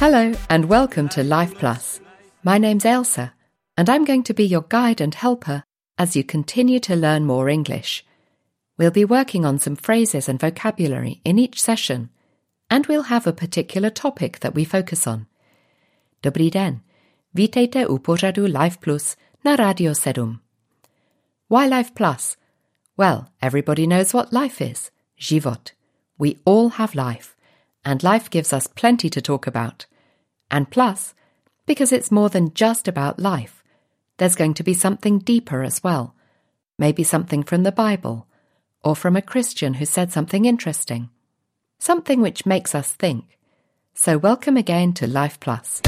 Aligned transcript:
Hello 0.00 0.32
and 0.48 0.66
welcome 0.66 1.08
to 1.08 1.24
Life 1.24 1.56
Plus. 1.56 1.98
My 2.44 2.56
name's 2.56 2.84
Ailsa, 2.84 3.32
and 3.76 3.90
I'm 3.90 4.04
going 4.04 4.22
to 4.22 4.32
be 4.32 4.44
your 4.44 4.62
guide 4.62 5.00
and 5.00 5.12
helper 5.12 5.64
as 5.98 6.14
you 6.14 6.22
continue 6.22 6.78
to 6.78 6.94
learn 6.94 7.26
more 7.26 7.48
English. 7.48 8.04
We'll 8.78 8.92
be 8.92 9.04
working 9.04 9.44
on 9.44 9.58
some 9.58 9.74
phrases 9.74 10.28
and 10.28 10.38
vocabulary 10.38 11.20
in 11.24 11.36
each 11.36 11.60
session, 11.60 12.10
and 12.70 12.86
we'll 12.86 13.10
have 13.10 13.26
a 13.26 13.32
particular 13.32 13.90
topic 13.90 14.38
that 14.38 14.54
we 14.54 14.64
focus 14.64 15.04
on. 15.08 15.26
Dobrý 16.22 16.50
den. 16.50 16.80
Vítejte 17.34 17.86
u 17.86 17.98
pořadu 17.98 18.46
Life 18.46 18.78
Plus 18.80 19.16
na 19.44 19.56
Radio 19.56 19.94
7. 19.94 20.38
Why 21.48 21.66
Life 21.66 21.90
Plus? 21.94 22.36
Well, 22.96 23.32
everybody 23.42 23.86
knows 23.86 24.14
what 24.14 24.32
life 24.32 24.60
is. 24.60 24.92
Život. 25.18 25.72
We 26.18 26.36
all 26.44 26.68
have 26.68 26.94
life, 26.94 27.34
and 27.88 28.02
life 28.02 28.28
gives 28.28 28.52
us 28.52 28.66
plenty 28.66 29.08
to 29.08 29.22
talk 29.22 29.46
about. 29.46 29.86
And 30.50 30.70
plus, 30.70 31.14
because 31.64 31.90
it's 31.90 32.10
more 32.10 32.28
than 32.28 32.52
just 32.52 32.86
about 32.86 33.18
life, 33.18 33.64
there's 34.18 34.36
going 34.36 34.52
to 34.54 34.62
be 34.62 34.74
something 34.74 35.20
deeper 35.20 35.62
as 35.62 35.82
well. 35.82 36.14
Maybe 36.78 37.02
something 37.02 37.42
from 37.42 37.62
the 37.62 37.72
Bible, 37.72 38.26
or 38.84 38.94
from 38.94 39.16
a 39.16 39.22
Christian 39.22 39.74
who 39.74 39.86
said 39.86 40.12
something 40.12 40.44
interesting. 40.44 41.08
Something 41.78 42.20
which 42.20 42.44
makes 42.44 42.74
us 42.74 42.92
think. 42.92 43.38
So 43.94 44.18
welcome 44.18 44.58
again 44.58 44.92
to 44.92 45.06
Life 45.06 45.40
Plus. 45.40 45.80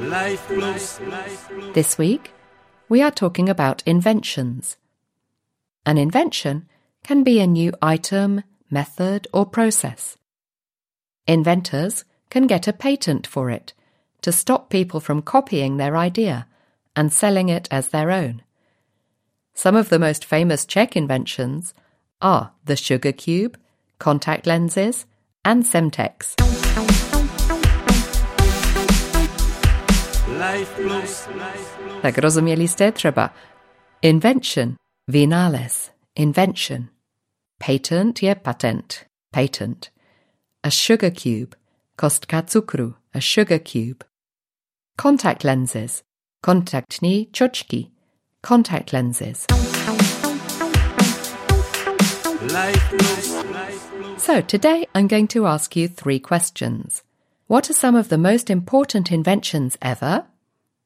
Life 0.00 0.44
Plus. 0.48 1.00
This 1.72 1.96
week, 1.96 2.32
we 2.88 3.00
are 3.00 3.12
talking 3.12 3.48
about 3.48 3.84
inventions. 3.86 4.76
An 5.86 5.98
invention 5.98 6.68
can 7.06 7.22
be 7.22 7.38
a 7.38 7.46
new 7.46 7.72
item, 7.80 8.42
method, 8.68 9.28
or 9.32 9.46
process. 9.46 10.16
Inventors 11.28 12.04
can 12.30 12.48
get 12.48 12.66
a 12.66 12.72
patent 12.72 13.28
for 13.28 13.48
it 13.48 13.72
to 14.22 14.32
stop 14.32 14.70
people 14.70 14.98
from 14.98 15.22
copying 15.22 15.76
their 15.76 15.96
idea 15.96 16.48
and 16.96 17.12
selling 17.12 17.48
it 17.48 17.68
as 17.70 17.88
their 17.88 18.10
own. 18.10 18.42
Some 19.54 19.76
of 19.76 19.88
the 19.88 20.00
most 20.00 20.24
famous 20.24 20.66
Czech 20.66 20.96
inventions 20.96 21.74
are 22.20 22.50
the 22.64 22.74
sugar 22.74 23.12
cube, 23.12 23.56
contact 24.00 24.44
lenses, 24.44 25.06
and 25.44 25.62
Semtex. 25.64 26.34
Tak 32.02 32.18
rozumieli 32.18 32.68
jste 32.68 32.92
třeba 32.92 33.30
invention, 34.02 34.74
vynález, 35.08 35.90
invention. 36.16 36.95
Patent 37.58 38.22
yeah, 38.22 38.34
patent, 38.34 39.06
patent. 39.32 39.90
A 40.62 40.70
sugar 40.70 41.10
cube, 41.10 41.56
kostka 41.96 42.42
cukru, 42.42 42.94
a 43.14 43.20
sugar 43.20 43.58
cube. 43.58 44.04
Contact 44.98 45.42
lenses, 45.44 46.02
kontaktní 46.42 47.26
čočky, 47.32 47.90
contact 48.42 48.92
lenses. 48.92 49.46
So 54.18 54.40
today 54.42 54.86
I'm 54.94 55.08
going 55.08 55.28
to 55.28 55.46
ask 55.46 55.76
you 55.76 55.88
three 55.88 56.18
questions. 56.18 57.02
What 57.48 57.70
are 57.70 57.74
some 57.74 57.94
of 57.94 58.08
the 58.08 58.18
most 58.18 58.50
important 58.50 59.10
inventions 59.10 59.76
ever? 59.80 60.24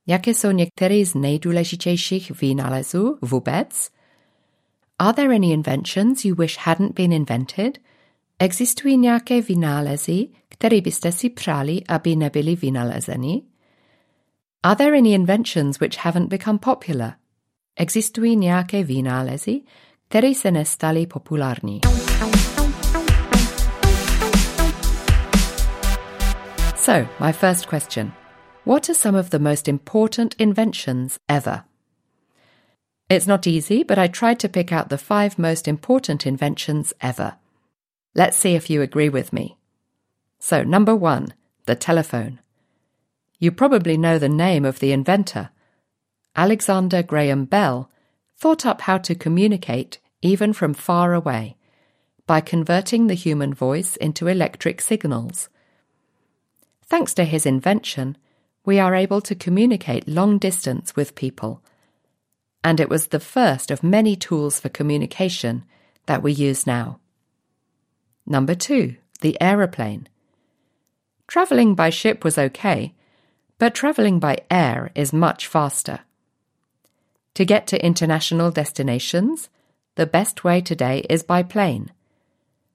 Jakie 0.06 0.34
są 0.34 0.50
některé 0.50 1.06
z 1.06 1.14
nejdůležitějších 1.14 2.41
vynálezů 2.41 3.19
vůbec? 3.22 3.91
Are 5.03 5.15
there 5.15 5.33
any 5.33 5.53
inventions 5.53 6.27
you 6.27 6.34
wish 6.34 6.56
hadn't 6.56 6.94
been 6.94 7.11
invented? 7.12 7.78
Existují 8.38 8.97
nějaké 8.97 9.43
vynálezy, 9.43 10.28
které 10.49 10.81
byste 10.81 11.12
si 11.12 11.31
přáli, 11.31 11.81
aby 11.88 12.16
nebyly 12.16 12.56
vynalezeny? 12.56 13.43
Are 14.62 14.77
there 14.77 14.97
any 14.97 15.15
inventions 15.15 15.81
which 15.81 15.97
haven't 15.99 16.28
become 16.28 16.59
popular? 16.59 17.15
Existují 17.77 18.37
nějaké 18.37 18.84
vynálezy, 18.84 19.60
které 20.09 20.34
se 20.34 20.50
nestaly 20.50 21.06
populární? 21.06 21.81
So, 26.77 27.09
my 27.27 27.33
first 27.33 27.66
question. 27.66 28.12
What 28.66 28.89
are 28.89 28.94
some 28.94 29.21
of 29.21 29.31
the 29.31 29.39
most 29.39 29.69
important 29.69 30.34
inventions 30.39 31.19
ever? 31.28 31.69
It's 33.10 33.26
not 33.26 33.48
easy, 33.48 33.82
but 33.82 33.98
I 33.98 34.06
tried 34.06 34.38
to 34.38 34.48
pick 34.48 34.71
out 34.71 34.88
the 34.88 34.97
five 34.97 35.37
most 35.37 35.66
important 35.66 36.26
inventions 36.26 36.93
ever. 37.00 37.34
Let's 38.15 38.37
see 38.37 38.54
if 38.54 38.71
you 38.71 38.82
agree 38.82 39.09
with 39.09 39.32
me. 39.32 39.59
So, 40.38 40.62
number 40.62 40.94
one, 40.94 41.34
the 41.66 41.75
telephone. 41.75 42.38
You 43.41 43.50
probably 43.50 43.97
know 43.98 44.16
the 44.19 44.28
name 44.28 44.65
of 44.65 44.78
the 44.78 44.93
inventor. 44.93 45.50
Alexander 46.37 47.03
Graham 47.03 47.47
Bell 47.47 47.91
thought 48.37 48.65
up 48.65 48.82
how 48.82 48.98
to 48.98 49.16
communicate 49.16 49.98
even 50.22 50.53
from 50.53 50.72
far 50.72 51.12
away 51.12 51.56
by 52.28 52.41
converting 52.41 53.09
the 53.09 53.15
human 53.15 53.53
voice 53.53 53.97
into 53.97 54.28
electric 54.28 54.81
signals. 54.81 55.48
Thanks 56.87 57.12
to 57.15 57.25
his 57.25 57.44
invention, 57.44 58.16
we 58.65 58.78
are 58.78 58.94
able 58.94 59.21
to 59.22 59.34
communicate 59.34 60.06
long 60.06 60.38
distance 60.38 60.94
with 60.94 61.16
people. 61.16 61.60
And 62.62 62.81
it 62.81 62.88
was 62.88 63.09
the 63.09 63.21
first 63.21 63.71
of 63.71 63.82
many 63.82 64.16
tools 64.16 64.60
for 64.60 64.69
communication 64.69 65.65
that 66.06 66.22
we 66.22 66.32
use 66.32 66.66
now. 66.66 67.00
Number 68.26 68.54
two, 68.54 68.97
the 69.21 69.41
aeroplane. 69.41 70.09
Travelling 71.26 71.75
by 71.75 71.91
ship 71.91 72.25
was 72.25 72.38
okay, 72.38 72.94
but 73.59 73.75
travelling 73.75 74.19
by 74.19 74.38
air 74.50 74.91
is 74.94 75.12
much 75.12 75.47
faster. 75.47 76.00
To 77.34 77.44
get 77.44 77.66
to 77.69 77.84
international 77.84 78.50
destinations, 78.50 79.48
the 79.94 80.06
best 80.06 80.44
way 80.44 80.60
today 80.60 81.06
is 81.09 81.22
by 81.22 81.42
plane. 81.42 81.92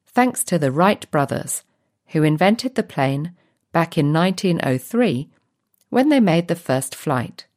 Thanks 0.06 0.44
to 0.46 0.58
the 0.58 0.72
Wright 0.72 1.10
brothers, 1.12 1.64
who 2.08 2.24
invented 2.24 2.76
the 2.76 2.84
plane 2.84 3.34
back 3.72 3.98
in 3.98 4.14
1903 4.14 5.30
when 5.90 6.10
they 6.10 6.20
made 6.20 6.48
the 6.48 6.56
first 6.56 6.96
flight. 6.96 7.48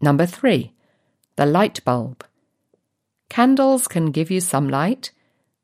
Number 0.00 0.26
three, 0.26 0.72
the 1.36 1.46
light 1.46 1.84
bulb. 1.84 2.24
Candles 3.28 3.88
can 3.88 4.10
give 4.10 4.30
you 4.30 4.40
some 4.40 4.68
light, 4.68 5.10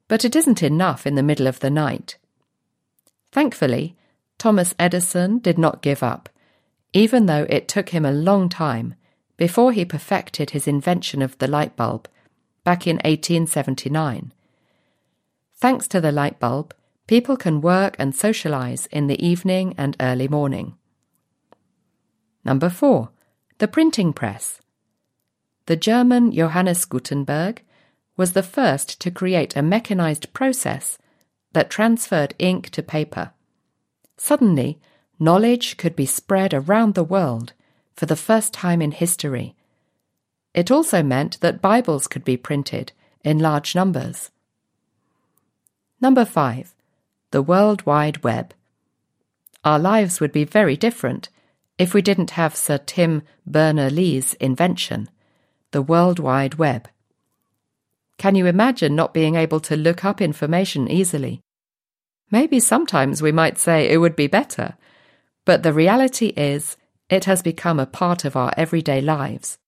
but 0.09 0.25
it 0.25 0.34
isn't 0.34 0.62
enough 0.62 1.06
in 1.06 1.15
the 1.15 1.23
middle 1.23 1.47
of 1.47 1.61
the 1.61 1.71
night. 1.71 2.17
Thankfully, 3.31 3.97
Thomas 4.39 4.75
Edison 4.79 5.39
did 5.39 5.59
not 5.59 5.83
give 5.83 6.03
up, 6.03 6.29
even 6.93 7.27
though 7.27 7.47
it 7.51 7.69
took 7.69 7.91
him 7.91 8.05
a 8.05 8.12
long 8.12 8.49
time 8.49 8.95
before 9.37 9.73
he 9.73 9.84
perfected 9.84 10.51
his 10.51 10.67
invention 10.67 11.21
of 11.21 11.37
the 11.39 11.49
light 11.49 11.77
bulb 11.77 12.09
back 12.65 12.87
in 12.87 12.97
1879. 12.97 14.33
Thanks 15.56 15.89
to 15.89 16.00
the 16.00 16.12
light 16.12 16.39
bulb, 16.39 16.75
people 17.06 17.37
can 17.37 17.61
work 17.61 17.97
and 17.99 18.15
socialize 18.15 18.87
in 18.87 19.09
the 19.09 19.25
evening 19.25 19.75
and 19.76 19.97
early 20.00 20.29
morning. 20.29 20.76
Number 22.44 22.69
four, 22.69 23.11
the 23.59 23.69
printing 23.69 24.12
press. 24.12 24.61
The 25.69 25.76
German 25.76 26.32
Johannes 26.32 26.87
Gutenberg 26.87 27.62
was 28.17 28.32
the 28.32 28.43
first 28.43 28.99
to 29.03 29.11
create 29.11 29.55
a 29.55 29.61
mechanized 29.61 30.32
process 30.32 30.97
that 31.53 31.69
transferred 31.69 32.35
ink 32.38 32.70
to 32.70 32.82
paper. 32.82 33.32
Suddenly, 34.17 34.81
knowledge 35.20 35.76
could 35.76 35.94
be 35.94 36.06
spread 36.06 36.55
around 36.55 36.94
the 36.94 37.05
world 37.05 37.53
for 37.94 38.06
the 38.06 38.17
first 38.17 38.55
time 38.55 38.81
in 38.81 38.93
history. 38.93 39.56
It 40.55 40.70
also 40.70 41.03
meant 41.03 41.38
that 41.41 41.61
Bibles 41.61 42.06
could 42.06 42.25
be 42.25 42.38
printed 42.38 42.93
in 43.23 43.38
large 43.38 43.75
numbers. 43.75 44.31
Number 46.00 46.25
five, 46.25 46.75
the 47.31 47.43
World 47.43 47.85
Wide 47.85 48.25
Web. 48.25 48.55
Our 49.64 49.79
lives 49.79 50.19
would 50.19 50.32
be 50.32 50.44
very 50.44 50.79
different 50.79 51.29
if 51.76 51.93
we 51.93 52.00
didn't 52.00 52.31
have 52.41 52.56
Sir 52.56 52.79
Tim 52.79 53.21
Berners 53.47 53.93
Lee's 53.93 54.32
invention, 54.41 55.11
the 55.70 55.82
World 55.82 56.19
Wide 56.19 56.55
Web. 56.55 56.88
Can 58.17 58.35
you 58.35 58.47
imagine 58.47 58.97
not 58.97 59.12
being 59.12 59.35
able 59.35 59.61
to 59.61 59.76
look 59.76 60.05
up 60.05 60.20
information 60.20 60.91
easily? 60.91 61.43
Maybe 62.31 62.59
sometimes 62.59 63.23
we 63.23 63.32
might 63.32 63.59
say 63.59 63.88
it 63.88 63.99
would 63.99 64.17
be 64.17 64.26
better, 64.26 64.75
but 65.44 65.62
the 65.62 65.73
reality 65.73 66.32
is 66.37 66.76
it 67.11 67.26
has 67.26 67.43
become 67.43 67.79
a 67.79 67.87
part 67.87 68.25
of 68.25 68.35
our 68.35 68.53
everyday 68.56 69.00
lives, 69.00 69.59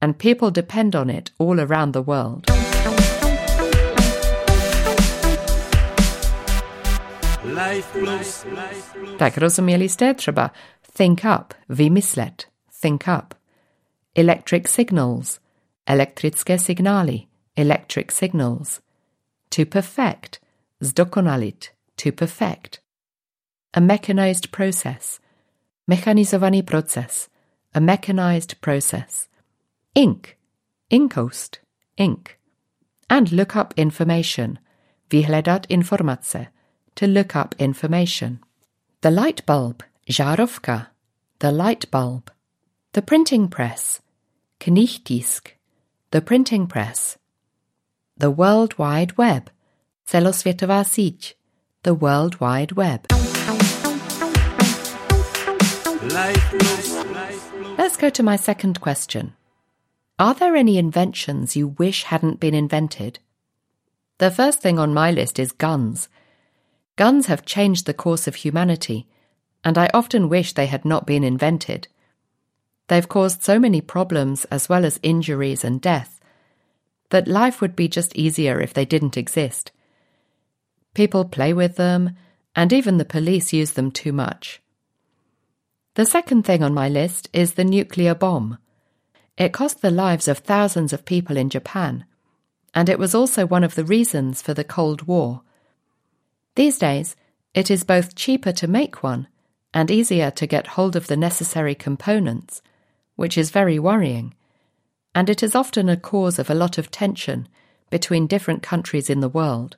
and 0.00 0.18
people 0.18 0.50
depend 0.50 0.94
on 0.94 1.10
it 1.10 1.30
all 1.38 1.58
around 1.58 1.92
the 1.92 2.02
world. 2.02 2.46
Tak 9.18 9.36
rozumieliście? 9.36 10.14
Trzeba 10.14 10.50
think 10.96 11.24
up, 11.24 11.54
wymyśleć, 11.68 12.46
think 12.82 13.08
up. 13.08 13.34
Electric 14.14 14.68
signals, 14.68 15.40
elektrickie 15.86 16.58
signaly, 16.58 17.26
electric 17.56 18.10
signals. 18.10 18.80
To 19.50 19.64
perfect, 19.64 20.40
zdokonalit, 20.82 21.70
to 21.96 22.12
perfect. 22.12 22.80
A 23.74 23.80
mechanized 23.80 24.50
process, 24.52 25.20
mechanizovaný 25.90 26.64
proces, 26.66 27.28
a 27.74 27.80
mechanized 27.80 28.60
process. 28.60 29.28
Ink, 29.94 30.36
inkost, 30.90 31.58
ink. 31.96 32.38
And 33.08 33.32
look 33.32 33.54
up 33.54 33.74
information, 33.76 34.58
vyhledat 35.10 35.66
informace, 35.68 36.48
to 36.96 37.06
look 37.06 37.36
up 37.36 37.54
information. 37.58 38.40
The 39.02 39.10
light 39.10 39.46
bulb, 39.46 39.84
žárovka, 40.08 40.88
the 41.38 41.52
light 41.52 41.90
bulb. 41.90 42.30
The 42.92 43.02
printing 43.02 43.48
press, 43.48 44.00
knihtisk, 44.58 45.55
the 46.12 46.20
printing 46.20 46.68
press. 46.68 47.18
The 48.16 48.30
World 48.30 48.78
Wide 48.78 49.18
Web, 49.18 49.50
celosvětová 50.06 50.84
síť, 50.84 51.34
the 51.82 51.94
World 51.94 52.40
Wide 52.40 52.72
Web. 52.72 53.06
Let's 57.76 57.96
go 57.96 58.08
to 58.10 58.22
my 58.22 58.36
second 58.36 58.80
question. 58.80 59.34
Are 60.18 60.34
there 60.34 60.54
any 60.54 60.78
inventions 60.78 61.56
you 61.56 61.74
wish 61.76 62.04
hadn't 62.04 62.38
been 62.38 62.54
invented? 62.54 63.18
The 64.18 64.30
first 64.30 64.62
thing 64.62 64.78
on 64.78 64.94
my 64.94 65.10
list 65.10 65.40
is 65.40 65.50
guns. 65.50 66.08
Guns 66.94 67.26
have 67.26 67.44
changed 67.44 67.84
the 67.84 67.92
course 67.92 68.28
of 68.28 68.36
humanity, 68.36 69.08
and 69.64 69.76
I 69.76 69.90
often 69.92 70.28
wish 70.28 70.52
they 70.52 70.66
had 70.66 70.84
not 70.84 71.04
been 71.04 71.24
invented. 71.24 71.88
They've 72.88 73.08
caused 73.08 73.42
so 73.42 73.58
many 73.58 73.80
problems 73.80 74.44
as 74.46 74.68
well 74.68 74.84
as 74.84 75.00
injuries 75.02 75.64
and 75.64 75.80
death 75.80 76.16
that 77.10 77.28
life 77.28 77.60
would 77.60 77.76
be 77.76 77.88
just 77.88 78.16
easier 78.16 78.60
if 78.60 78.74
they 78.74 78.84
didn't 78.84 79.16
exist. 79.16 79.70
People 80.94 81.24
play 81.24 81.52
with 81.52 81.76
them, 81.76 82.16
and 82.54 82.72
even 82.72 82.96
the 82.96 83.04
police 83.04 83.52
use 83.52 83.72
them 83.72 83.90
too 83.90 84.12
much. 84.12 84.60
The 85.94 86.06
second 86.06 86.44
thing 86.44 86.62
on 86.62 86.74
my 86.74 86.88
list 86.88 87.28
is 87.32 87.54
the 87.54 87.64
nuclear 87.64 88.14
bomb. 88.14 88.58
It 89.38 89.52
cost 89.52 89.82
the 89.82 89.90
lives 89.90 90.28
of 90.28 90.38
thousands 90.38 90.92
of 90.92 91.04
people 91.04 91.36
in 91.36 91.50
Japan, 91.50 92.04
and 92.74 92.88
it 92.88 92.98
was 92.98 93.14
also 93.14 93.46
one 93.46 93.64
of 93.64 93.74
the 93.74 93.84
reasons 93.84 94.42
for 94.42 94.54
the 94.54 94.64
Cold 94.64 95.02
War. 95.02 95.42
These 96.54 96.78
days, 96.78 97.16
it 97.54 97.70
is 97.70 97.84
both 97.84 98.14
cheaper 98.14 98.52
to 98.52 98.66
make 98.66 99.02
one 99.02 99.28
and 99.72 99.90
easier 99.90 100.30
to 100.30 100.46
get 100.46 100.68
hold 100.68 100.96
of 100.96 101.06
the 101.06 101.16
necessary 101.16 101.74
components, 101.74 102.62
which 103.16 103.36
is 103.36 103.50
very 103.50 103.78
worrying, 103.78 104.34
and 105.14 105.28
it 105.28 105.42
is 105.42 105.54
often 105.54 105.88
a 105.88 105.96
cause 105.96 106.38
of 106.38 106.48
a 106.48 106.54
lot 106.54 106.78
of 106.78 106.90
tension 106.90 107.48
between 107.90 108.26
different 108.26 108.62
countries 108.62 109.10
in 109.10 109.20
the 109.20 109.28
world. 109.28 109.76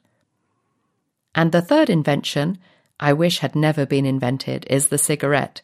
And 1.35 1.53
the 1.53 1.63
third 1.63 1.89
invention 1.89 2.59
I 3.01 3.13
wish 3.13 3.39
had 3.39 3.55
never 3.55 3.87
been 3.87 4.05
invented 4.05 4.67
is 4.69 4.89
the 4.89 4.99
cigarette. 4.99 5.63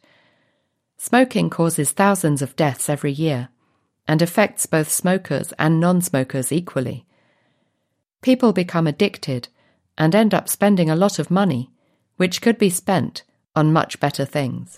Smoking 0.97 1.51
causes 1.51 1.91
thousands 1.91 2.43
of 2.43 2.57
deaths 2.57 2.89
every 2.89 3.13
year 3.13 3.49
and 4.07 4.23
affects 4.23 4.67
both 4.67 4.91
smokers 4.91 5.53
and 5.59 5.81
non 5.81 6.01
smokers 6.01 6.53
equally. 6.53 7.07
People 8.23 8.53
become 8.53 8.87
addicted 8.87 9.49
and 9.99 10.15
end 10.15 10.33
up 10.33 10.49
spending 10.49 10.89
a 10.89 10.97
lot 10.97 11.19
of 11.19 11.31
money, 11.31 11.71
which 12.17 12.41
could 12.41 12.59
be 12.59 12.71
spent 12.71 13.23
on 13.57 13.73
much 13.73 14.01
better 14.01 14.25
things. 14.25 14.75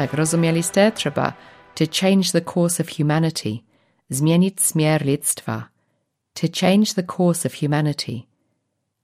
Tak 0.00 0.14
rozumieliście? 0.14 0.92
Trzeba 0.92 1.32
to 1.74 1.84
change 2.00 2.32
the 2.32 2.40
course 2.54 2.82
of 2.82 2.90
humanity, 2.98 3.58
zmienić 4.10 4.60
smier 4.60 5.04
lidstwa, 5.04 5.68
to 6.34 6.46
change 6.60 6.94
the 6.94 7.02
course 7.16 7.48
of 7.48 7.54
humanity. 7.54 8.22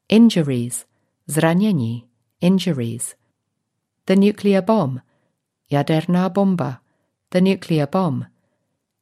Injuries, 0.09 0.87
zranieni, 1.27 2.07
injuries. 2.41 3.17
The 4.05 4.17
nuclear 4.17 4.65
bomb, 4.65 5.01
jaderna 5.71 6.31
bomba, 6.31 6.81
the 7.31 7.41
nuclear 7.41 7.89
bomb. 7.91 8.25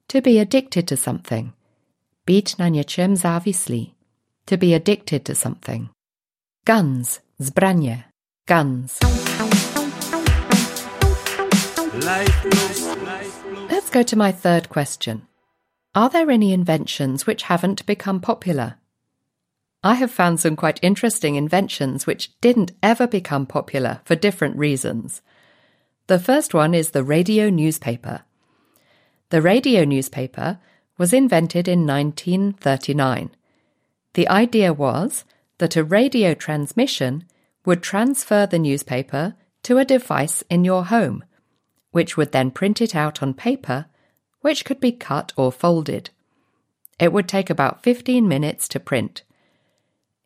To 0.06 0.20
be 0.20 0.40
addicted 0.40 0.88
to 0.88 0.96
something, 0.96 1.52
být 2.26 2.58
na 2.58 2.68
něčem 2.68 3.16
závislý, 3.16 3.94
to 4.44 4.56
be 4.56 4.74
addicted 4.74 5.22
to 5.22 5.34
something. 5.34 5.90
Guns, 6.66 7.20
zbraně, 7.38 8.04
guns. 8.48 9.23
Let's 13.70 13.90
go 13.90 14.02
to 14.02 14.16
my 14.16 14.32
third 14.32 14.68
question. 14.68 15.28
Are 15.94 16.10
there 16.10 16.28
any 16.28 16.52
inventions 16.52 17.24
which 17.24 17.44
haven't 17.44 17.86
become 17.86 18.20
popular? 18.20 18.78
I 19.84 19.94
have 19.94 20.10
found 20.10 20.40
some 20.40 20.56
quite 20.56 20.80
interesting 20.82 21.36
inventions 21.36 22.04
which 22.04 22.32
didn't 22.40 22.72
ever 22.82 23.06
become 23.06 23.46
popular 23.46 24.00
for 24.04 24.16
different 24.16 24.56
reasons. 24.56 25.22
The 26.08 26.18
first 26.18 26.52
one 26.52 26.74
is 26.74 26.90
the 26.90 27.04
radio 27.04 27.48
newspaper. 27.48 28.22
The 29.30 29.40
radio 29.40 29.84
newspaper 29.84 30.58
was 30.98 31.12
invented 31.12 31.68
in 31.68 31.86
1939. 31.86 33.30
The 34.14 34.28
idea 34.28 34.72
was 34.72 35.24
that 35.58 35.76
a 35.76 35.84
radio 35.84 36.34
transmission 36.34 37.24
would 37.64 37.82
transfer 37.82 38.46
the 38.46 38.58
newspaper 38.58 39.36
to 39.62 39.78
a 39.78 39.84
device 39.84 40.42
in 40.50 40.64
your 40.64 40.86
home, 40.86 41.22
which 41.94 42.16
would 42.16 42.32
then 42.32 42.50
print 42.50 42.80
it 42.80 42.92
out 42.92 43.22
on 43.22 43.32
paper, 43.32 43.86
which 44.40 44.64
could 44.64 44.80
be 44.80 44.90
cut 44.90 45.32
or 45.36 45.52
folded. 45.52 46.10
It 46.98 47.12
would 47.12 47.28
take 47.28 47.48
about 47.48 47.84
15 47.84 48.26
minutes 48.26 48.66
to 48.68 48.80
print. 48.80 49.22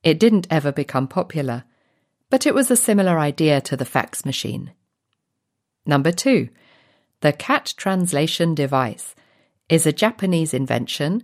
It 0.02 0.18
didn't 0.18 0.46
ever 0.50 0.72
become 0.72 1.06
popular, 1.06 1.64
but 2.30 2.46
it 2.46 2.54
was 2.54 2.70
a 2.70 2.74
similar 2.74 3.18
idea 3.18 3.60
to 3.60 3.76
the 3.76 3.84
fax 3.84 4.24
machine. 4.24 4.72
Number 5.84 6.10
two, 6.10 6.48
the 7.20 7.34
cat 7.34 7.74
translation 7.76 8.54
device 8.54 9.14
is 9.68 9.86
a 9.86 9.92
Japanese 9.92 10.54
invention 10.54 11.22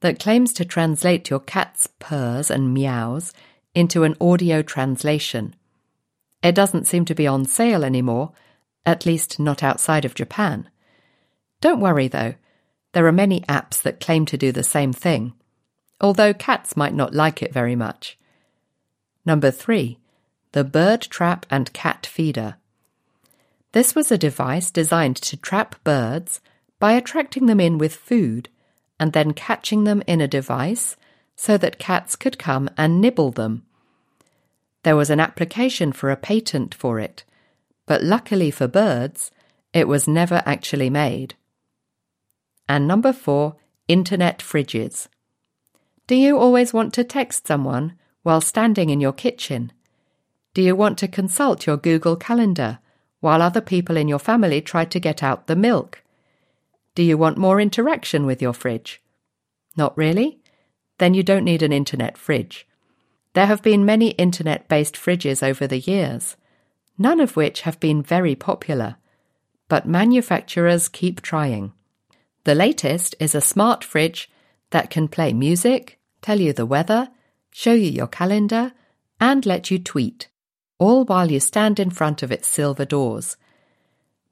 that 0.00 0.20
claims 0.20 0.52
to 0.52 0.66
translate 0.66 1.30
your 1.30 1.40
cat's 1.40 1.88
purrs 1.98 2.50
and 2.50 2.74
meows 2.74 3.32
into 3.74 4.04
an 4.04 4.14
audio 4.20 4.60
translation. 4.60 5.54
It 6.42 6.54
doesn't 6.54 6.86
seem 6.86 7.06
to 7.06 7.14
be 7.14 7.26
on 7.26 7.46
sale 7.46 7.82
anymore, 7.82 8.32
at 8.86 9.04
least 9.04 9.38
not 9.38 9.62
outside 9.62 10.04
of 10.04 10.14
Japan. 10.14 10.70
Don't 11.60 11.80
worry 11.80 12.08
though, 12.08 12.34
there 12.92 13.06
are 13.06 13.12
many 13.12 13.40
apps 13.42 13.82
that 13.82 14.00
claim 14.00 14.24
to 14.26 14.38
do 14.38 14.52
the 14.52 14.62
same 14.62 14.92
thing, 14.92 15.34
although 16.00 16.32
cats 16.32 16.76
might 16.76 16.94
not 16.94 17.12
like 17.12 17.42
it 17.42 17.52
very 17.52 17.76
much. 17.76 18.18
Number 19.26 19.50
three, 19.50 19.98
the 20.52 20.64
bird 20.64 21.02
trap 21.02 21.44
and 21.50 21.72
cat 21.72 22.06
feeder. 22.06 22.56
This 23.72 23.94
was 23.94 24.10
a 24.10 24.16
device 24.16 24.70
designed 24.70 25.16
to 25.16 25.36
trap 25.36 25.74
birds 25.84 26.40
by 26.78 26.92
attracting 26.92 27.46
them 27.46 27.60
in 27.60 27.76
with 27.76 27.94
food 27.94 28.48
and 28.98 29.12
then 29.12 29.32
catching 29.32 29.84
them 29.84 30.02
in 30.06 30.20
a 30.20 30.28
device 30.28 30.96
so 31.34 31.58
that 31.58 31.78
cats 31.78 32.16
could 32.16 32.38
come 32.38 32.70
and 32.78 33.00
nibble 33.00 33.32
them. 33.32 33.64
There 34.82 34.96
was 34.96 35.10
an 35.10 35.20
application 35.20 35.92
for 35.92 36.10
a 36.10 36.16
patent 36.16 36.74
for 36.74 36.98
it, 36.98 37.24
but 37.86 38.02
luckily 38.02 38.50
for 38.50 38.68
birds, 38.68 39.30
it 39.72 39.88
was 39.88 40.08
never 40.08 40.42
actually 40.44 40.90
made. 40.90 41.34
And 42.68 42.86
number 42.86 43.12
four, 43.12 43.56
internet 43.88 44.40
fridges. 44.40 45.08
Do 46.06 46.14
you 46.14 46.38
always 46.38 46.72
want 46.72 46.92
to 46.94 47.04
text 47.04 47.46
someone 47.46 47.94
while 48.22 48.40
standing 48.40 48.90
in 48.90 49.00
your 49.00 49.12
kitchen? 49.12 49.72
Do 50.54 50.62
you 50.62 50.74
want 50.74 50.98
to 50.98 51.08
consult 51.08 51.66
your 51.66 51.76
Google 51.76 52.16
Calendar 52.16 52.78
while 53.20 53.42
other 53.42 53.60
people 53.60 53.96
in 53.96 54.08
your 54.08 54.18
family 54.18 54.60
try 54.60 54.84
to 54.84 55.00
get 55.00 55.22
out 55.22 55.46
the 55.46 55.56
milk? 55.56 56.02
Do 56.94 57.02
you 57.02 57.18
want 57.18 57.38
more 57.38 57.60
interaction 57.60 58.24
with 58.24 58.40
your 58.40 58.52
fridge? 58.52 59.02
Not 59.76 59.96
really? 59.96 60.40
Then 60.98 61.14
you 61.14 61.22
don't 61.22 61.44
need 61.44 61.62
an 61.62 61.72
internet 61.72 62.16
fridge. 62.16 62.66
There 63.34 63.46
have 63.46 63.62
been 63.62 63.84
many 63.84 64.10
internet 64.12 64.66
based 64.66 64.94
fridges 64.94 65.42
over 65.42 65.66
the 65.66 65.80
years, 65.80 66.36
none 66.98 67.20
of 67.20 67.36
which 67.36 67.62
have 67.62 67.78
been 67.80 68.02
very 68.02 68.34
popular, 68.34 68.96
but 69.68 69.86
manufacturers 69.86 70.88
keep 70.88 71.20
trying. 71.20 71.72
The 72.44 72.54
latest 72.54 73.14
is 73.18 73.34
a 73.34 73.40
smart 73.40 73.82
fridge 73.84 74.30
that 74.70 74.90
can 74.90 75.08
play 75.08 75.32
music, 75.32 75.98
tell 76.22 76.40
you 76.40 76.52
the 76.52 76.66
weather, 76.66 77.08
show 77.50 77.72
you 77.72 77.90
your 77.90 78.06
calendar, 78.06 78.72
and 79.20 79.44
let 79.46 79.70
you 79.70 79.78
tweet, 79.78 80.28
all 80.78 81.04
while 81.04 81.30
you 81.30 81.40
stand 81.40 81.80
in 81.80 81.90
front 81.90 82.22
of 82.22 82.30
its 82.30 82.48
silver 82.48 82.84
doors. 82.84 83.36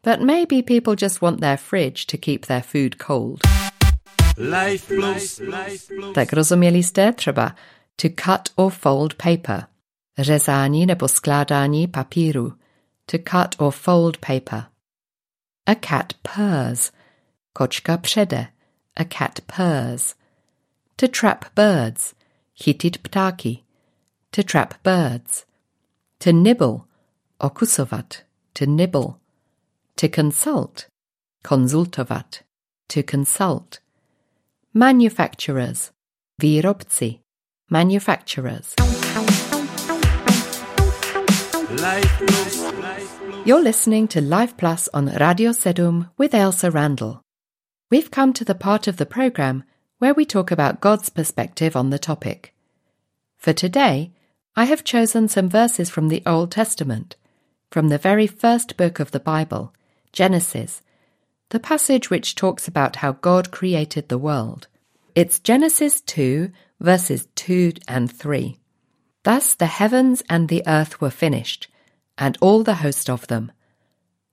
But 0.02 0.20
maybe 0.20 0.60
people 0.62 0.94
just 0.94 1.22
want 1.22 1.40
their 1.40 1.56
fridge 1.56 2.06
to 2.06 2.18
keep 2.18 2.46
their 2.46 2.62
food 2.62 2.98
cold. 2.98 3.40
Life 4.36 4.88
Plus. 4.88 5.40
Life 5.40 5.88
Plus. 5.88 6.14
Tak 6.14 6.32
rozumieliście? 6.32 7.12
Trzeba 7.12 7.54
to 7.96 8.08
cut 8.08 8.50
or 8.56 8.70
fold 8.70 9.16
paper. 9.18 9.66
Řezání 10.18 10.86
nebo 10.86 11.08
skládání 11.08 11.88
papíru. 11.88 12.52
To 13.06 13.18
cut 13.18 13.54
or 13.58 13.72
fold 13.72 14.16
paper. 14.16 14.64
A 15.66 15.74
cat 15.74 16.12
purrs. 16.22 16.92
Kočka 17.52 17.96
přede. 17.96 18.46
A 18.96 19.04
cat 19.04 19.40
purrs. 19.40 20.14
to 20.96 21.08
trap 21.08 21.44
birds, 21.54 22.14
chytit 22.54 22.98
ptáky, 23.02 23.64
to 24.30 24.42
trap 24.42 24.74
birds, 24.82 25.44
to 26.18 26.32
nibble, 26.32 26.86
okusovat, 27.38 28.24
to 28.52 28.66
nibble, 28.66 29.18
to 29.96 30.08
consult, 30.08 30.86
konzultovat, 31.42 32.44
to 32.86 33.02
consult, 33.02 33.80
manufacturers, 34.72 35.90
výrobci, 36.38 37.20
manufacturers. 37.70 38.74
You're 43.44 43.60
listening 43.60 44.06
to 44.08 44.20
Life 44.20 44.56
Plus 44.56 44.88
on 44.94 45.06
Radio 45.06 45.50
Sedum 45.50 46.08
with 46.16 46.32
Ailsa 46.32 46.72
Randall. 46.72 47.20
We've 47.90 48.12
come 48.12 48.32
to 48.34 48.44
the 48.44 48.54
part 48.54 48.86
of 48.86 48.96
the 48.96 49.06
program 49.06 49.64
where 49.98 50.14
we 50.14 50.24
talk 50.24 50.52
about 50.52 50.80
God's 50.80 51.08
perspective 51.08 51.74
on 51.74 51.90
the 51.90 51.98
topic. 51.98 52.54
For 53.38 53.52
today, 53.52 54.12
I 54.54 54.66
have 54.66 54.84
chosen 54.84 55.26
some 55.26 55.48
verses 55.48 55.90
from 55.90 56.08
the 56.08 56.22
Old 56.24 56.52
Testament, 56.52 57.16
from 57.72 57.88
the 57.88 57.98
very 57.98 58.28
first 58.28 58.76
book 58.76 59.00
of 59.00 59.10
the 59.10 59.18
Bible, 59.18 59.74
Genesis, 60.12 60.80
the 61.48 61.58
passage 61.58 62.08
which 62.08 62.36
talks 62.36 62.68
about 62.68 62.96
how 62.96 63.12
God 63.12 63.50
created 63.50 64.08
the 64.08 64.18
world. 64.18 64.68
It's 65.16 65.40
Genesis 65.40 66.00
2, 66.02 66.52
verses 66.78 67.26
2 67.34 67.72
and 67.88 68.12
3. 68.12 68.58
Thus 69.24 69.54
the 69.54 69.66
heavens 69.66 70.22
and 70.28 70.48
the 70.48 70.62
earth 70.66 71.00
were 71.00 71.10
finished, 71.10 71.68
and 72.16 72.38
all 72.40 72.62
the 72.62 72.76
host 72.76 73.10
of 73.10 73.26
them. 73.26 73.52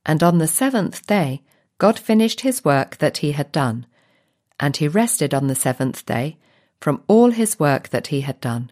And 0.06 0.22
on 0.22 0.38
the 0.38 0.48
seventh 0.48 1.08
day 1.08 1.42
God 1.78 1.98
finished 1.98 2.42
his 2.42 2.64
work 2.64 2.98
that 2.98 3.18
he 3.18 3.32
had 3.32 3.52
done, 3.52 3.88
and 4.60 4.78
he 4.78 4.88
rested 4.88 5.34
on 5.34 5.48
the 5.48 5.56
seventh 5.56 6.06
day 6.06 6.38
from 6.80 7.02
all 7.08 7.32
his 7.32 7.60
work 7.60 7.90
that 7.90 8.08
he 8.08 8.22
had 8.22 8.40
done. 8.40 8.72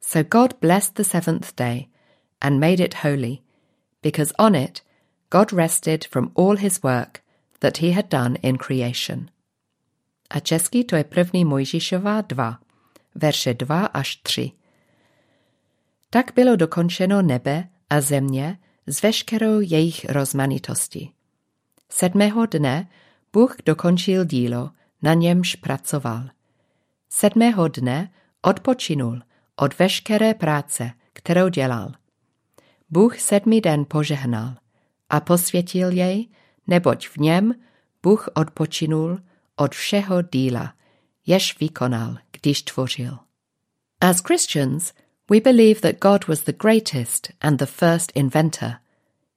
So 0.00 0.22
God 0.22 0.60
blessed 0.60 0.96
the 0.96 1.04
seventh 1.04 1.56
day, 1.56 1.88
and 2.42 2.60
made 2.60 2.80
it 2.80 3.02
holy, 3.02 3.42
because 4.02 4.32
on 4.38 4.54
it 4.54 4.82
God 5.30 5.52
rested 5.52 6.04
from 6.04 6.30
all 6.34 6.56
his 6.56 6.82
work 6.82 7.22
that 7.60 7.78
he 7.78 7.92
had 7.92 8.08
done 8.08 8.36
in 8.42 8.58
creation. 8.58 9.30
A 10.30 10.40
česky 10.40 10.84
to 10.84 10.96
je 10.96 11.04
první 11.04 11.44
Mojžíšova 11.44 12.20
2, 12.20 12.58
verše 13.14 13.54
2 13.54 13.86
až 13.86 14.16
3. 14.16 14.52
Tak 16.16 16.32
bylo 16.34 16.56
dokončeno 16.56 17.22
nebe 17.22 17.68
a 17.90 18.00
země 18.00 18.58
s 18.86 19.02
veškerou 19.02 19.60
jejich 19.60 20.04
rozmanitostí. 20.04 21.12
Sedmého 21.88 22.46
dne 22.46 22.88
Bůh 23.32 23.56
dokončil 23.66 24.24
dílo, 24.24 24.70
na 25.02 25.14
němž 25.14 25.54
pracoval. 25.54 26.22
Sedmého 27.08 27.68
dne 27.68 28.12
odpočinul 28.42 29.20
od 29.56 29.78
veškeré 29.78 30.34
práce, 30.34 30.90
kterou 31.12 31.48
dělal. 31.48 31.92
Bůh 32.90 33.18
sedmý 33.18 33.60
den 33.60 33.84
požehnal 33.88 34.54
a 35.10 35.20
posvětil 35.20 35.90
jej, 35.90 36.28
neboť 36.66 37.08
v 37.08 37.16
něm 37.16 37.54
Bůh 38.02 38.28
odpočinul 38.34 39.18
od 39.56 39.74
všeho 39.74 40.22
díla, 40.22 40.74
jež 41.26 41.60
vykonal, 41.60 42.16
když 42.40 42.62
tvořil. 42.62 43.18
As 44.00 44.20
Christians, 44.20 44.92
we 45.28 45.40
believe 45.40 45.80
that 45.80 46.00
God 46.00 46.26
was 46.26 46.42
the 46.42 46.52
greatest 46.52 47.32
and 47.42 47.58
the 47.58 47.66
first 47.66 48.12
inventor. 48.12 48.78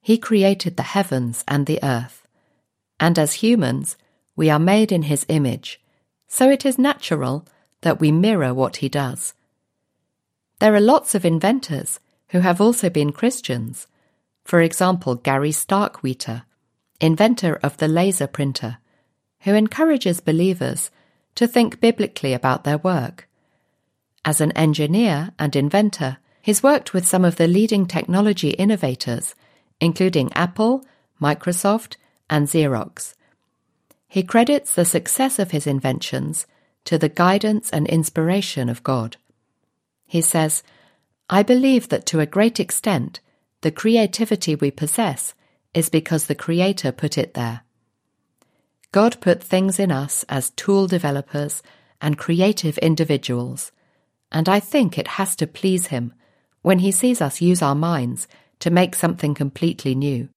He 0.00 0.18
created 0.18 0.76
the 0.76 0.84
heavens 0.84 1.44
and 1.48 1.66
the 1.66 1.80
earth. 1.82 2.26
And 2.98 3.18
as 3.18 3.34
humans, 3.34 3.96
we 4.36 4.50
are 4.50 4.58
made 4.58 4.92
in 4.92 5.02
his 5.02 5.26
image, 5.28 5.80
so 6.28 6.48
it 6.48 6.64
is 6.64 6.78
natural 6.78 7.46
that 7.80 8.00
we 8.00 8.12
mirror 8.12 8.54
what 8.54 8.76
he 8.76 8.88
does. 8.88 9.34
There 10.60 10.74
are 10.74 10.80
lots 10.80 11.14
of 11.14 11.24
inventors 11.24 11.98
who 12.28 12.40
have 12.40 12.60
also 12.60 12.88
been 12.90 13.12
Christians. 13.12 13.86
For 14.44 14.60
example, 14.60 15.14
Gary 15.16 15.52
Starkweather, 15.52 16.44
inventor 17.00 17.56
of 17.62 17.78
the 17.78 17.88
laser 17.88 18.26
printer, 18.26 18.78
who 19.40 19.54
encourages 19.54 20.20
believers 20.20 20.90
to 21.34 21.46
think 21.46 21.80
biblically 21.80 22.32
about 22.32 22.64
their 22.64 22.78
work. 22.78 23.26
As 24.24 24.40
an 24.40 24.52
engineer 24.52 25.32
and 25.38 25.56
inventor, 25.56 26.18
he's 26.42 26.62
worked 26.62 26.92
with 26.92 27.06
some 27.06 27.24
of 27.24 27.36
the 27.36 27.48
leading 27.48 27.86
technology 27.86 28.50
innovators, 28.50 29.34
including 29.80 30.32
Apple, 30.34 30.84
Microsoft, 31.20 31.96
and 32.28 32.46
Xerox. 32.46 33.14
He 34.08 34.22
credits 34.22 34.74
the 34.74 34.84
success 34.84 35.38
of 35.38 35.52
his 35.52 35.66
inventions 35.66 36.46
to 36.84 36.98
the 36.98 37.08
guidance 37.08 37.70
and 37.70 37.86
inspiration 37.86 38.68
of 38.68 38.82
God. 38.82 39.16
He 40.06 40.20
says, 40.20 40.62
I 41.28 41.42
believe 41.42 41.88
that 41.88 42.06
to 42.06 42.20
a 42.20 42.26
great 42.26 42.58
extent, 42.58 43.20
the 43.60 43.70
creativity 43.70 44.54
we 44.54 44.70
possess 44.70 45.34
is 45.74 45.88
because 45.88 46.26
the 46.26 46.34
Creator 46.34 46.92
put 46.92 47.16
it 47.16 47.34
there. 47.34 47.62
God 48.92 49.20
put 49.20 49.42
things 49.42 49.78
in 49.78 49.92
us 49.92 50.24
as 50.28 50.50
tool 50.50 50.88
developers 50.88 51.62
and 52.00 52.18
creative 52.18 52.76
individuals, 52.78 53.70
and 54.32 54.48
I 54.48 54.60
think 54.60 54.96
it 54.96 55.08
has 55.18 55.36
to 55.36 55.46
please 55.46 55.88
Him 55.88 56.12
when 56.62 56.78
He 56.80 56.92
sees 56.92 57.20
us 57.20 57.40
use 57.40 57.62
our 57.62 57.74
minds 57.74 58.28
to 58.60 58.70
make 58.70 58.94
something 58.94 59.34
completely 59.34 59.94
new. 59.94 60.28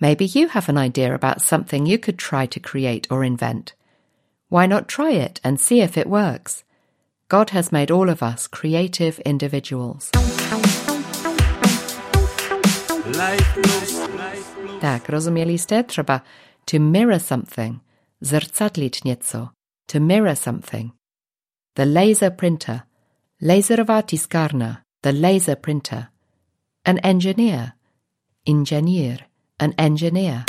Maybe 0.00 0.26
you 0.26 0.48
have 0.48 0.68
an 0.68 0.76
idea 0.76 1.14
about 1.14 1.40
something 1.40 1.86
you 1.86 1.98
could 1.98 2.18
try 2.18 2.46
to 2.46 2.60
create 2.60 3.06
or 3.10 3.24
invent. 3.24 3.74
Why 4.48 4.66
not 4.66 4.88
try 4.88 5.12
it 5.12 5.40
and 5.42 5.58
see 5.58 5.80
if 5.80 5.96
it 5.96 6.08
works? 6.08 6.64
God 7.28 7.50
has 7.50 7.72
made 7.72 7.90
all 7.90 8.08
of 8.08 8.22
us 8.22 8.46
creative 8.46 9.18
individuals. 9.20 10.10
Tak, 14.80 15.06
rozumieli 15.08 15.58
jste? 15.58 15.82
Trzeba 15.82 16.22
to 16.66 16.78
mirror 16.78 17.18
something, 17.18 17.80
zrcadlić 18.22 19.04
nieco, 19.04 19.50
to 19.88 20.00
mirror 20.00 20.34
something. 20.34 20.92
The 21.74 21.86
laser 21.86 22.30
printer, 22.30 22.82
laserowa 23.46 24.02
tiskarna, 24.02 24.82
the 25.02 25.12
laser 25.12 25.54
printer. 25.54 26.08
An 26.84 26.98
engineer, 26.98 27.74
inženýr, 28.44 29.20
an 29.60 29.72
engineer. 29.78 30.44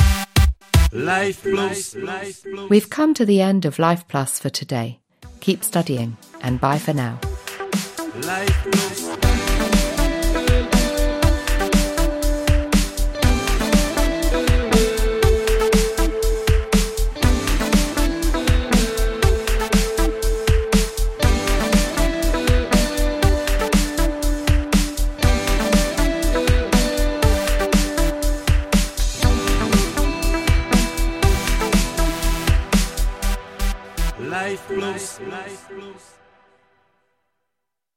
Life 0.92 1.44
Plus. 1.44 1.96
Life 1.96 2.44
Plus. 2.44 2.70
We've 2.72 2.89
come 2.89 3.13
to 3.13 3.25
the 3.25 3.39
end 3.39 3.66
of 3.66 3.77
Life 3.77 4.08
Plus 4.08 4.39
for 4.39 4.50
today. 4.50 5.00
Keep 5.42 5.63
studying, 5.63 6.18
and 6.42 6.60
bye 6.60 6.80
for 6.80 6.94
now. 6.94 7.20